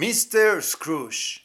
Mr. 0.00 0.62
Scrooge. 0.62 1.42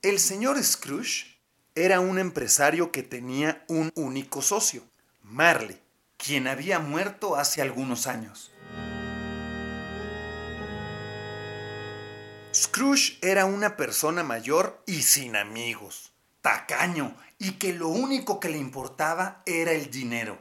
El 0.00 0.20
señor 0.20 0.56
Scrooge 0.64 1.38
era 1.74 2.00
un 2.00 2.18
empresario 2.18 2.90
que 2.90 3.02
tenía 3.02 3.62
un 3.68 3.92
único 3.94 4.40
socio, 4.40 4.82
Marley, 5.20 5.78
quien 6.16 6.48
había 6.48 6.78
muerto 6.78 7.36
hace 7.36 7.60
algunos 7.60 8.06
años. 8.06 8.52
Scrooge 12.54 13.18
era 13.20 13.44
una 13.44 13.76
persona 13.76 14.22
mayor 14.22 14.82
y 14.86 15.02
sin 15.02 15.36
amigos, 15.36 16.14
tacaño 16.40 17.14
y 17.38 17.58
que 17.58 17.74
lo 17.74 17.88
único 17.88 18.40
que 18.40 18.48
le 18.48 18.56
importaba 18.56 19.42
era 19.44 19.72
el 19.72 19.90
dinero. 19.90 20.40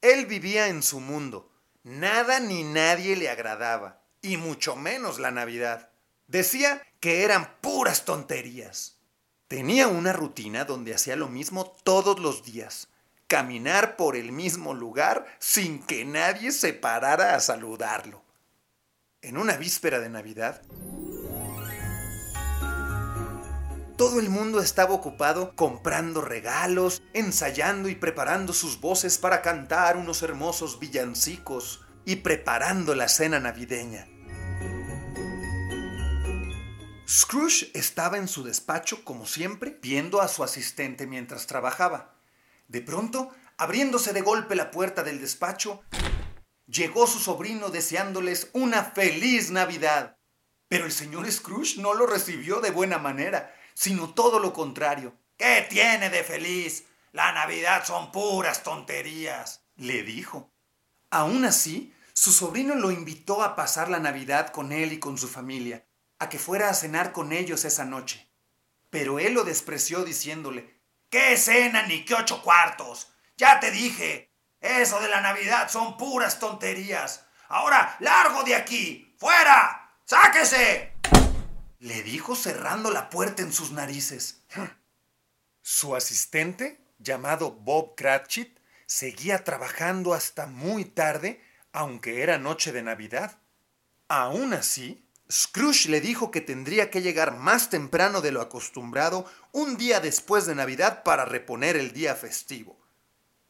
Él 0.00 0.26
vivía 0.26 0.66
en 0.66 0.82
su 0.82 0.98
mundo, 0.98 1.52
nada 1.84 2.40
ni 2.40 2.64
nadie 2.64 3.14
le 3.14 3.30
agradaba, 3.30 4.01
y 4.22 4.36
mucho 4.36 4.76
menos 4.76 5.18
la 5.18 5.32
Navidad. 5.32 5.90
Decía 6.28 6.80
que 7.00 7.24
eran 7.24 7.56
puras 7.60 8.04
tonterías. 8.04 8.96
Tenía 9.48 9.88
una 9.88 10.12
rutina 10.12 10.64
donde 10.64 10.94
hacía 10.94 11.16
lo 11.16 11.28
mismo 11.28 11.76
todos 11.84 12.18
los 12.20 12.42
días, 12.44 12.88
caminar 13.26 13.96
por 13.96 14.16
el 14.16 14.32
mismo 14.32 14.72
lugar 14.72 15.26
sin 15.40 15.82
que 15.82 16.04
nadie 16.04 16.52
se 16.52 16.72
parara 16.72 17.34
a 17.34 17.40
saludarlo. 17.40 18.22
En 19.20 19.36
una 19.36 19.56
víspera 19.56 20.00
de 20.00 20.08
Navidad, 20.08 20.62
todo 23.96 24.18
el 24.18 24.30
mundo 24.30 24.60
estaba 24.60 24.94
ocupado 24.94 25.54
comprando 25.54 26.22
regalos, 26.22 27.02
ensayando 27.12 27.88
y 27.88 27.94
preparando 27.94 28.52
sus 28.52 28.80
voces 28.80 29.18
para 29.18 29.42
cantar 29.42 29.96
unos 29.96 30.22
hermosos 30.22 30.78
villancicos 30.78 31.84
y 32.04 32.16
preparando 32.16 32.94
la 32.94 33.08
cena 33.08 33.40
navideña. 33.40 34.06
Scrooge 37.08 37.70
estaba 37.74 38.16
en 38.16 38.26
su 38.26 38.42
despacho, 38.42 39.04
como 39.04 39.26
siempre, 39.26 39.78
viendo 39.82 40.20
a 40.22 40.28
su 40.28 40.44
asistente 40.44 41.06
mientras 41.06 41.46
trabajaba. 41.46 42.14
De 42.68 42.80
pronto, 42.80 43.30
abriéndose 43.58 44.12
de 44.12 44.22
golpe 44.22 44.54
la 44.54 44.70
puerta 44.70 45.02
del 45.02 45.20
despacho, 45.20 45.82
llegó 46.66 47.06
su 47.06 47.18
sobrino 47.18 47.68
deseándoles 47.68 48.48
una 48.54 48.84
feliz 48.84 49.50
Navidad. 49.50 50.16
Pero 50.68 50.86
el 50.86 50.92
señor 50.92 51.30
Scrooge 51.30 51.78
no 51.78 51.92
lo 51.92 52.06
recibió 52.06 52.60
de 52.60 52.70
buena 52.70 52.98
manera, 52.98 53.54
sino 53.74 54.14
todo 54.14 54.38
lo 54.38 54.52
contrario. 54.52 55.14
¿Qué 55.36 55.66
tiene 55.68 56.08
de 56.08 56.24
feliz? 56.24 56.84
La 57.12 57.32
Navidad 57.32 57.84
son 57.84 58.10
puras 58.10 58.62
tonterías, 58.62 59.66
le 59.76 60.02
dijo. 60.02 60.51
Aún 61.12 61.44
así, 61.44 61.94
su 62.14 62.32
sobrino 62.32 62.74
lo 62.74 62.90
invitó 62.90 63.42
a 63.42 63.54
pasar 63.54 63.90
la 63.90 63.98
Navidad 63.98 64.48
con 64.48 64.72
él 64.72 64.94
y 64.94 64.98
con 64.98 65.18
su 65.18 65.28
familia, 65.28 65.84
a 66.18 66.30
que 66.30 66.38
fuera 66.38 66.70
a 66.70 66.74
cenar 66.74 67.12
con 67.12 67.32
ellos 67.32 67.66
esa 67.66 67.84
noche. 67.84 68.32
Pero 68.88 69.18
él 69.18 69.34
lo 69.34 69.44
despreció 69.44 70.04
diciéndole, 70.04 70.80
¿Qué 71.10 71.36
cena 71.36 71.86
ni 71.86 72.06
qué 72.06 72.14
ocho 72.14 72.42
cuartos? 72.42 73.12
Ya 73.36 73.60
te 73.60 73.70
dije, 73.70 74.32
eso 74.58 75.00
de 75.00 75.10
la 75.10 75.20
Navidad 75.20 75.68
son 75.68 75.98
puras 75.98 76.38
tonterías. 76.38 77.26
Ahora, 77.48 77.94
largo 78.00 78.42
de 78.44 78.54
aquí, 78.54 79.14
fuera, 79.18 79.98
sáquese. 80.06 80.94
Le 81.80 82.02
dijo 82.04 82.34
cerrando 82.34 82.90
la 82.90 83.10
puerta 83.10 83.42
en 83.42 83.52
sus 83.52 83.70
narices. 83.72 84.46
Su 85.60 85.94
asistente, 85.94 86.80
llamado 86.96 87.50
Bob 87.50 87.96
Cratchit, 87.96 88.61
seguía 88.86 89.44
trabajando 89.44 90.14
hasta 90.14 90.46
muy 90.46 90.84
tarde, 90.84 91.42
aunque 91.72 92.22
era 92.22 92.38
noche 92.38 92.72
de 92.72 92.82
Navidad. 92.82 93.38
Aún 94.08 94.52
así, 94.54 95.08
Scrooge 95.30 95.88
le 95.88 96.00
dijo 96.00 96.30
que 96.30 96.42
tendría 96.42 96.90
que 96.90 97.00
llegar 97.00 97.36
más 97.36 97.70
temprano 97.70 98.20
de 98.20 98.32
lo 98.32 98.42
acostumbrado 98.42 99.24
un 99.52 99.76
día 99.78 100.00
después 100.00 100.44
de 100.44 100.54
Navidad 100.54 101.02
para 101.02 101.24
reponer 101.24 101.76
el 101.76 101.92
día 101.92 102.14
festivo. 102.14 102.78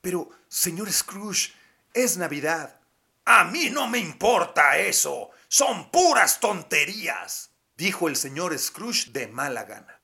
Pero, 0.00 0.30
señor 0.48 0.92
Scrooge, 0.92 1.52
es 1.92 2.16
Navidad. 2.16 2.80
A 3.24 3.44
mí 3.44 3.70
no 3.70 3.88
me 3.88 3.98
importa 3.98 4.78
eso. 4.78 5.30
Son 5.48 5.90
puras 5.90 6.40
tonterías, 6.40 7.50
dijo 7.76 8.08
el 8.08 8.16
señor 8.16 8.56
Scrooge 8.58 9.10
de 9.10 9.26
mala 9.26 9.64
gana. 9.64 10.00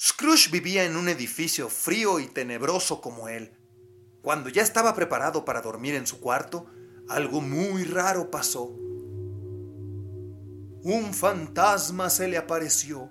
Scrooge 0.00 0.50
vivía 0.50 0.84
en 0.84 0.96
un 0.96 1.08
edificio 1.08 1.68
frío 1.68 2.20
y 2.20 2.26
tenebroso 2.26 3.00
como 3.00 3.28
él. 3.28 3.56
Cuando 4.26 4.48
ya 4.48 4.62
estaba 4.62 4.92
preparado 4.92 5.44
para 5.44 5.60
dormir 5.60 5.94
en 5.94 6.04
su 6.04 6.18
cuarto, 6.18 6.66
algo 7.08 7.40
muy 7.40 7.84
raro 7.84 8.28
pasó. 8.28 8.64
Un 10.82 11.14
fantasma 11.14 12.10
se 12.10 12.26
le 12.26 12.36
apareció. 12.36 13.08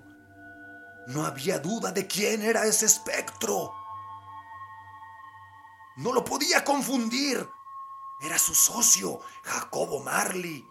No 1.06 1.24
había 1.24 1.58
duda 1.58 1.90
de 1.90 2.06
quién 2.06 2.42
era 2.42 2.66
ese 2.66 2.84
espectro. 2.84 3.72
No 5.96 6.12
lo 6.12 6.22
podía 6.22 6.62
confundir. 6.66 7.48
Era 8.20 8.38
su 8.38 8.54
socio, 8.54 9.20
Jacobo 9.42 10.00
Marley. 10.00 10.68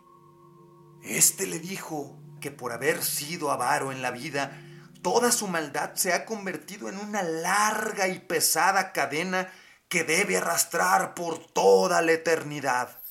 Este 1.02 1.48
le 1.48 1.58
dijo 1.58 2.20
que 2.40 2.52
por 2.52 2.72
haber 2.72 3.04
sido 3.04 3.50
avaro 3.50 3.92
en 3.92 4.04
la 4.04 4.12
vida, 4.12 4.62
toda 5.02 5.32
su 5.32 5.48
maldad 5.48 5.96
se 5.96 6.14
ha 6.14 6.24
convertido 6.24 6.88
en 6.88 7.00
una 7.00 7.24
larga 7.24 8.08
y 8.08 8.20
pesada 8.20 8.92
cadena 8.92 9.52
que 9.88 10.04
debe 10.04 10.38
arrastrar 10.38 11.14
por 11.14 11.40
toda 11.48 12.02
la 12.02 12.14
eternidad. 12.14 13.02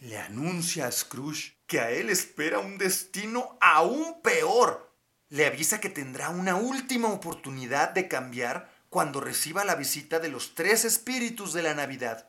Le 0.00 0.18
anuncia 0.18 0.86
a 0.86 0.92
Scrooge 0.92 1.54
que 1.66 1.78
a 1.80 1.90
él 1.90 2.10
espera 2.10 2.58
un 2.58 2.76
destino 2.76 3.56
aún 3.60 4.20
peor. 4.20 4.90
Le 5.28 5.46
avisa 5.46 5.80
que 5.80 5.90
tendrá 5.90 6.30
una 6.30 6.56
última 6.56 7.08
oportunidad 7.08 7.90
de 7.90 8.08
cambiar 8.08 8.68
cuando 8.90 9.20
reciba 9.20 9.64
la 9.64 9.76
visita 9.76 10.18
de 10.18 10.28
los 10.28 10.54
tres 10.54 10.84
espíritus 10.84 11.52
de 11.52 11.62
la 11.62 11.74
Navidad. 11.74 12.28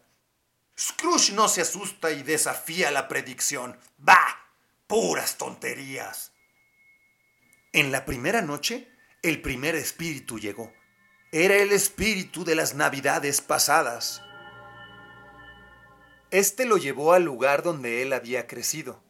Scrooge 0.79 1.33
no 1.33 1.47
se 1.47 1.61
asusta 1.61 2.11
y 2.11 2.23
desafía 2.23 2.91
la 2.91 3.07
predicción. 3.07 3.77
¡Bah! 3.97 4.37
Puras 4.87 5.37
tonterías. 5.37 6.32
En 7.75 7.91
la 7.91 8.05
primera 8.05 8.43
noche, 8.43 8.87
el 9.23 9.41
primer 9.41 9.73
espíritu 9.73 10.37
llegó. 10.37 10.71
Era 11.31 11.55
el 11.55 11.71
espíritu 11.71 12.45
de 12.45 12.53
las 12.53 12.75
Navidades 12.75 13.41
pasadas. 13.41 14.21
Este 16.29 16.65
lo 16.65 16.77
llevó 16.77 17.13
al 17.13 17.23
lugar 17.23 17.63
donde 17.63 18.03
él 18.03 18.13
había 18.13 18.45
crecido. 18.45 19.01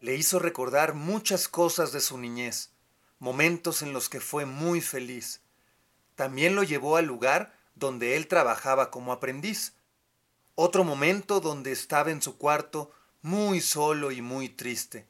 Le 0.00 0.14
hizo 0.14 0.38
recordar 0.38 0.94
muchas 0.94 1.48
cosas 1.48 1.90
de 1.90 1.98
su 1.98 2.16
niñez, 2.16 2.70
momentos 3.18 3.82
en 3.82 3.92
los 3.92 4.08
que 4.08 4.20
fue 4.20 4.46
muy 4.46 4.80
feliz. 4.80 5.40
También 6.14 6.54
lo 6.54 6.62
llevó 6.62 6.96
al 6.96 7.06
lugar 7.06 7.58
donde 7.74 8.14
él 8.14 8.28
trabajaba 8.28 8.92
como 8.92 9.12
aprendiz. 9.12 9.74
Otro 10.54 10.84
momento 10.84 11.40
donde 11.40 11.72
estaba 11.72 12.12
en 12.12 12.22
su 12.22 12.38
cuarto 12.38 12.92
muy 13.20 13.60
solo 13.60 14.12
y 14.12 14.22
muy 14.22 14.48
triste. 14.48 15.08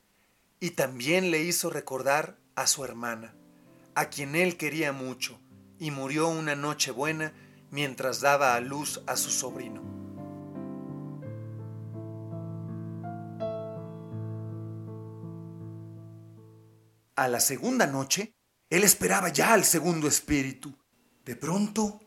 Y 0.61 0.71
también 0.71 1.31
le 1.31 1.41
hizo 1.43 1.69
recordar 1.69 2.41
a 2.55 2.67
su 2.67 2.85
hermana, 2.85 3.35
a 3.95 4.11
quien 4.11 4.37
él 4.37 4.57
quería 4.57 4.93
mucho, 4.93 5.41
y 5.79 5.91
murió 5.91 6.29
una 6.29 6.55
noche 6.55 6.91
buena 6.91 7.33
mientras 7.71 8.21
daba 8.21 8.55
a 8.55 8.61
luz 8.61 9.03
a 9.07 9.17
su 9.17 9.31
sobrino. 9.31 9.83
A 17.17 17.29
la 17.29 17.41
segunda 17.41 17.87
noche, 17.87 18.35
él 18.71 18.83
esperaba 18.83 19.29
ya 19.29 19.53
al 19.53 19.65
segundo 19.65 20.09
espíritu. 20.09 20.75
De 21.25 21.37
pronto, 21.37 22.01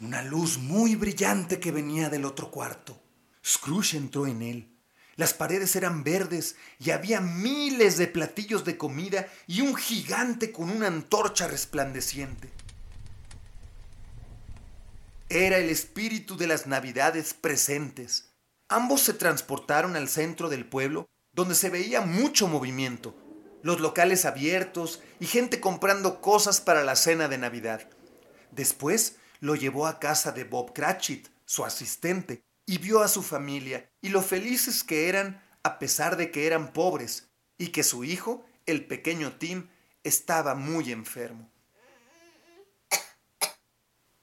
una 0.00 0.22
luz 0.22 0.58
muy 0.58 0.94
brillante 0.94 1.60
que 1.60 1.70
venía 1.70 2.08
del 2.08 2.24
otro 2.24 2.50
cuarto. 2.50 2.98
Scrooge 3.44 3.96
entró 3.96 4.26
en 4.26 4.42
él. 4.42 4.77
Las 5.18 5.34
paredes 5.34 5.74
eran 5.74 6.04
verdes 6.04 6.54
y 6.78 6.92
había 6.92 7.20
miles 7.20 7.98
de 7.98 8.06
platillos 8.06 8.64
de 8.64 8.78
comida 8.78 9.26
y 9.48 9.62
un 9.62 9.74
gigante 9.74 10.52
con 10.52 10.70
una 10.70 10.86
antorcha 10.86 11.48
resplandeciente. 11.48 12.48
era 15.28 15.58
el 15.58 15.70
espíritu 15.70 16.36
de 16.36 16.46
las 16.46 16.68
navidades 16.68 17.34
presentes. 17.34 18.30
Ambos 18.68 19.02
se 19.02 19.12
transportaron 19.12 19.96
al 19.96 20.08
centro 20.08 20.48
del 20.48 20.64
pueblo, 20.64 21.08
donde 21.32 21.56
se 21.56 21.68
veía 21.68 22.00
mucho 22.00 22.46
movimiento, 22.46 23.14
los 23.62 23.80
locales 23.80 24.24
abiertos 24.24 25.02
y 25.18 25.26
gente 25.26 25.58
comprando 25.58 26.20
cosas 26.20 26.60
para 26.60 26.84
la 26.84 26.94
cena 26.94 27.26
de 27.26 27.38
Navidad. 27.38 27.90
Después 28.52 29.16
lo 29.40 29.56
llevó 29.56 29.88
a 29.88 29.98
casa 29.98 30.30
de 30.30 30.44
Bob 30.44 30.72
Cratchit, 30.72 31.28
su 31.44 31.64
asistente, 31.64 32.44
y 32.68 32.76
vio 32.76 33.02
a 33.02 33.08
su 33.08 33.22
familia 33.22 33.88
y 34.02 34.10
lo 34.10 34.20
felices 34.20 34.84
que 34.84 35.08
eran 35.08 35.42
a 35.62 35.78
pesar 35.78 36.18
de 36.18 36.30
que 36.30 36.46
eran 36.46 36.74
pobres 36.74 37.30
y 37.56 37.68
que 37.68 37.82
su 37.82 38.04
hijo, 38.04 38.44
el 38.66 38.84
pequeño 38.84 39.38
Tim, 39.38 39.70
estaba 40.04 40.54
muy 40.54 40.92
enfermo. 40.92 41.50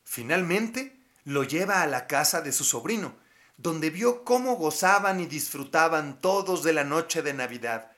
Finalmente 0.03 0.95
lo 1.23 1.43
lleva 1.43 1.81
a 1.81 1.87
la 1.87 2.05
casa 2.05 2.41
de 2.41 2.51
su 2.51 2.63
sobrino, 2.63 3.15
donde 3.57 3.89
vio 3.89 4.23
cómo 4.23 4.57
gozaban 4.57 5.19
y 5.19 5.25
disfrutaban 5.25 6.21
todos 6.21 6.61
de 6.61 6.73
la 6.73 6.83
noche 6.83 7.23
de 7.23 7.33
Navidad, 7.33 7.93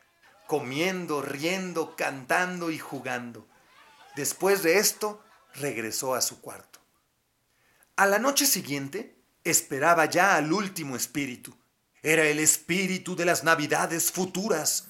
comiendo, 0.47 1.21
riendo, 1.21 1.97
cantando 1.97 2.71
y 2.71 2.79
jugando. 2.79 3.45
Después 4.15 4.63
de 4.63 4.77
esto, 4.77 5.21
regresó 5.55 6.15
a 6.15 6.21
su 6.21 6.39
cuarto. 6.39 6.79
A 7.97 8.05
la 8.05 8.17
noche 8.17 8.45
siguiente, 8.45 9.16
esperaba 9.49 10.05
ya 10.05 10.35
al 10.35 10.51
último 10.51 10.95
espíritu. 10.95 11.57
Era 12.01 12.23
el 12.25 12.39
espíritu 12.39 13.15
de 13.15 13.25
las 13.25 13.43
navidades 13.43 14.11
futuras. 14.11 14.87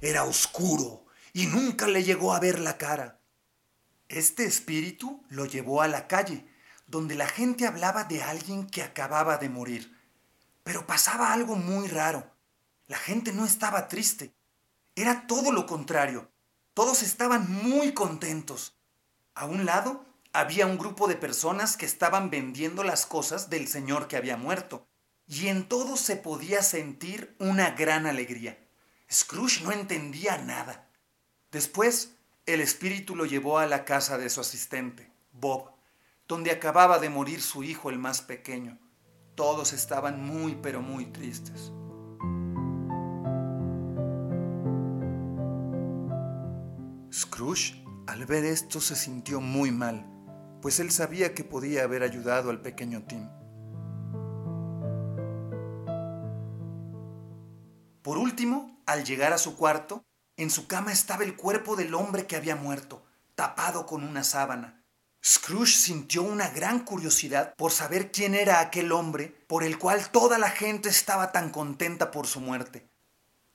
Era 0.00 0.24
oscuro 0.24 1.06
y 1.32 1.46
nunca 1.46 1.86
le 1.86 2.02
llegó 2.02 2.34
a 2.34 2.40
ver 2.40 2.58
la 2.58 2.78
cara. 2.78 3.20
Este 4.08 4.44
espíritu 4.44 5.24
lo 5.28 5.46
llevó 5.46 5.80
a 5.80 5.88
la 5.88 6.06
calle, 6.06 6.46
donde 6.86 7.14
la 7.14 7.26
gente 7.26 7.66
hablaba 7.66 8.04
de 8.04 8.22
alguien 8.22 8.66
que 8.66 8.82
acababa 8.82 9.38
de 9.38 9.48
morir. 9.48 9.96
Pero 10.64 10.86
pasaba 10.86 11.32
algo 11.32 11.56
muy 11.56 11.88
raro. 11.88 12.30
La 12.86 12.98
gente 12.98 13.32
no 13.32 13.46
estaba 13.46 13.88
triste. 13.88 14.34
Era 14.94 15.26
todo 15.26 15.52
lo 15.52 15.66
contrario. 15.66 16.30
Todos 16.74 17.02
estaban 17.02 17.50
muy 17.50 17.94
contentos. 17.94 18.76
A 19.34 19.46
un 19.46 19.64
lado 19.64 20.04
había 20.32 20.66
un 20.66 20.78
grupo 20.78 21.08
de 21.08 21.16
personas 21.16 21.76
que 21.76 21.84
estaban 21.84 22.30
vendiendo 22.30 22.84
las 22.84 23.04
cosas 23.04 23.50
del 23.50 23.68
señor 23.68 24.08
que 24.08 24.16
había 24.16 24.36
muerto, 24.36 24.86
y 25.26 25.48
en 25.48 25.68
todo 25.68 25.96
se 25.96 26.16
podía 26.16 26.62
sentir 26.62 27.36
una 27.38 27.72
gran 27.72 28.06
alegría. 28.06 28.58
Scrooge 29.10 29.62
no 29.62 29.72
entendía 29.72 30.38
nada. 30.38 30.88
Después, 31.50 32.16
el 32.46 32.60
espíritu 32.60 33.14
lo 33.14 33.26
llevó 33.26 33.58
a 33.58 33.66
la 33.66 33.84
casa 33.84 34.16
de 34.16 34.30
su 34.30 34.40
asistente, 34.40 35.12
Bob, 35.32 35.70
donde 36.26 36.50
acababa 36.50 36.98
de 36.98 37.10
morir 37.10 37.42
su 37.42 37.62
hijo 37.62 37.90
el 37.90 37.98
más 37.98 38.22
pequeño. 38.22 38.78
Todos 39.34 39.74
estaban 39.74 40.22
muy 40.24 40.54
pero 40.62 40.80
muy 40.80 41.06
tristes. 41.06 41.72
Scrooge, 47.12 47.84
al 48.06 48.24
ver 48.24 48.46
esto, 48.46 48.80
se 48.80 48.96
sintió 48.96 49.40
muy 49.40 49.70
mal 49.70 50.12
pues 50.62 50.78
él 50.78 50.92
sabía 50.92 51.34
que 51.34 51.42
podía 51.42 51.82
haber 51.82 52.04
ayudado 52.04 52.48
al 52.48 52.62
pequeño 52.62 53.02
Tim. 53.02 53.28
Por 58.00 58.16
último, 58.16 58.80
al 58.86 59.04
llegar 59.04 59.32
a 59.32 59.38
su 59.38 59.56
cuarto, 59.56 60.04
en 60.36 60.50
su 60.50 60.68
cama 60.68 60.92
estaba 60.92 61.24
el 61.24 61.36
cuerpo 61.36 61.74
del 61.74 61.94
hombre 61.94 62.26
que 62.26 62.36
había 62.36 62.54
muerto, 62.54 63.04
tapado 63.34 63.86
con 63.86 64.04
una 64.04 64.22
sábana. 64.22 64.84
Scrooge 65.24 65.74
sintió 65.74 66.22
una 66.22 66.48
gran 66.50 66.84
curiosidad 66.84 67.54
por 67.56 67.72
saber 67.72 68.12
quién 68.12 68.34
era 68.34 68.60
aquel 68.60 68.92
hombre 68.92 69.44
por 69.48 69.64
el 69.64 69.78
cual 69.78 70.10
toda 70.10 70.38
la 70.38 70.50
gente 70.50 70.88
estaba 70.88 71.32
tan 71.32 71.50
contenta 71.50 72.12
por 72.12 72.26
su 72.26 72.40
muerte. 72.40 72.88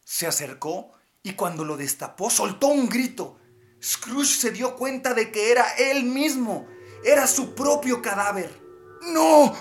Se 0.04 0.28
acercó 0.28 0.92
y 1.24 1.34
cuando 1.34 1.64
lo 1.64 1.78
destapó 1.78 2.30
soltó 2.30 2.68
un 2.68 2.90
grito. 2.90 3.40
Scrooge 3.82 4.38
se 4.38 4.52
dio 4.52 4.76
cuenta 4.76 5.14
de 5.14 5.32
que 5.32 5.52
era 5.52 5.66
él 5.78 6.04
mismo, 6.04 6.68
era 7.08 7.26
su 7.26 7.56
propio 7.56 8.02
cadáver. 8.02 8.62
No, 9.14 9.56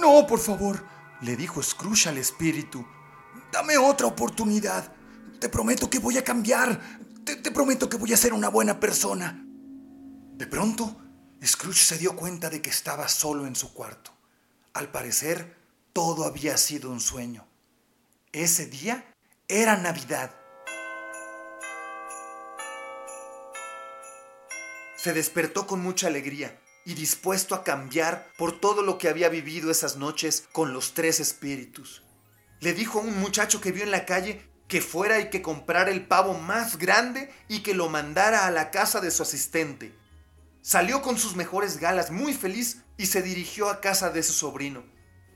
no, 0.00 0.26
por 0.26 0.38
favor, 0.38 0.84
le 1.20 1.36
dijo 1.36 1.60
Scrooge 1.60 2.08
al 2.08 2.18
espíritu. 2.18 2.86
Dame 3.50 3.76
otra 3.76 4.06
oportunidad. 4.06 4.92
Te 5.40 5.48
prometo 5.48 5.90
que 5.90 5.98
voy 5.98 6.16
a 6.16 6.24
cambiar. 6.24 6.80
Te, 7.24 7.36
te, 7.36 7.50
prometo 7.50 7.88
que 7.88 7.96
voy 7.96 8.12
a 8.12 8.16
ser 8.16 8.32
una 8.32 8.48
buena 8.48 8.78
persona. 8.78 9.44
De 10.34 10.46
pronto, 10.46 10.96
Scrooge 11.44 11.82
se 11.82 11.98
dio 11.98 12.14
cuenta 12.14 12.50
de 12.50 12.62
que 12.62 12.70
estaba 12.70 13.08
solo 13.08 13.46
en 13.46 13.56
su 13.56 13.72
cuarto. 13.72 14.12
Al 14.72 14.92
parecer, 14.92 15.56
todo 15.92 16.24
había 16.24 16.56
sido 16.56 16.90
un 16.90 17.00
sueño. 17.00 17.48
Ese 18.30 18.66
día 18.66 19.12
era 19.48 19.76
Navidad. 19.76 20.30
Se 24.96 25.12
despertó 25.12 25.66
con 25.66 25.80
mucha 25.80 26.06
alegría 26.06 26.60
y 26.86 26.94
dispuesto 26.94 27.56
a 27.56 27.64
cambiar 27.64 28.32
por 28.38 28.60
todo 28.60 28.80
lo 28.80 28.96
que 28.96 29.08
había 29.08 29.28
vivido 29.28 29.72
esas 29.72 29.96
noches 29.96 30.46
con 30.52 30.72
los 30.72 30.94
tres 30.94 31.18
espíritus. 31.18 32.04
Le 32.60 32.72
dijo 32.74 33.00
a 33.00 33.02
un 33.02 33.18
muchacho 33.18 33.60
que 33.60 33.72
vio 33.72 33.82
en 33.82 33.90
la 33.90 34.06
calle 34.06 34.48
que 34.68 34.80
fuera 34.80 35.18
y 35.18 35.28
que 35.28 35.42
comprara 35.42 35.90
el 35.90 36.06
pavo 36.06 36.34
más 36.34 36.78
grande 36.78 37.32
y 37.48 37.60
que 37.60 37.74
lo 37.74 37.88
mandara 37.88 38.46
a 38.46 38.52
la 38.52 38.70
casa 38.70 39.00
de 39.00 39.10
su 39.10 39.24
asistente. 39.24 39.98
Salió 40.62 41.02
con 41.02 41.18
sus 41.18 41.34
mejores 41.34 41.78
galas 41.78 42.12
muy 42.12 42.32
feliz 42.32 42.82
y 42.96 43.06
se 43.06 43.20
dirigió 43.20 43.68
a 43.68 43.80
casa 43.80 44.10
de 44.10 44.22
su 44.22 44.32
sobrino. 44.32 44.84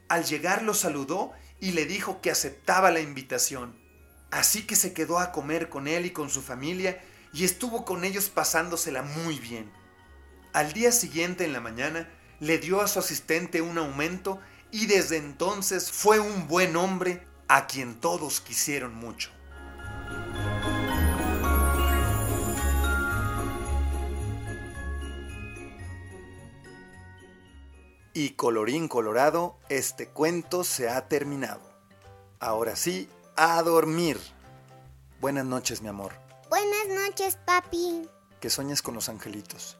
Al 0.08 0.24
llegar 0.24 0.62
lo 0.62 0.72
saludó 0.72 1.32
y 1.58 1.72
le 1.72 1.84
dijo 1.84 2.20
que 2.20 2.30
aceptaba 2.30 2.92
la 2.92 3.00
invitación. 3.00 3.76
Así 4.30 4.62
que 4.68 4.76
se 4.76 4.92
quedó 4.92 5.18
a 5.18 5.32
comer 5.32 5.68
con 5.68 5.88
él 5.88 6.06
y 6.06 6.10
con 6.10 6.30
su 6.30 6.42
familia 6.42 7.02
y 7.32 7.44
estuvo 7.44 7.84
con 7.84 8.04
ellos 8.04 8.28
pasándosela 8.28 9.02
muy 9.02 9.40
bien. 9.40 9.79
Al 10.52 10.72
día 10.72 10.90
siguiente 10.90 11.44
en 11.44 11.52
la 11.52 11.60
mañana 11.60 12.08
le 12.40 12.58
dio 12.58 12.80
a 12.80 12.88
su 12.88 12.98
asistente 12.98 13.62
un 13.62 13.78
aumento 13.78 14.40
y 14.72 14.86
desde 14.86 15.16
entonces 15.16 15.92
fue 15.92 16.18
un 16.18 16.48
buen 16.48 16.74
hombre 16.74 17.24
a 17.46 17.68
quien 17.68 18.00
todos 18.00 18.40
quisieron 18.40 18.94
mucho. 18.94 19.30
Y 28.12 28.30
colorín 28.30 28.88
colorado, 28.88 29.56
este 29.68 30.08
cuento 30.08 30.64
se 30.64 30.88
ha 30.88 31.08
terminado. 31.08 31.62
Ahora 32.40 32.74
sí, 32.74 33.08
a 33.36 33.62
dormir. 33.62 34.18
Buenas 35.20 35.44
noches, 35.44 35.80
mi 35.80 35.88
amor. 35.88 36.12
Buenas 36.48 36.88
noches, 36.88 37.38
papi. 37.46 38.08
Que 38.40 38.50
sueñes 38.50 38.82
con 38.82 38.94
los 38.94 39.08
angelitos. 39.08 39.79